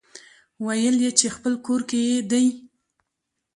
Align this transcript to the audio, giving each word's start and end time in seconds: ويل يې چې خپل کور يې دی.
ويل 0.65 0.95
يې 1.03 1.11
چې 1.19 1.27
خپل 1.35 1.53
کور 1.65 1.81
يې 2.09 2.17
دی. 2.31 2.45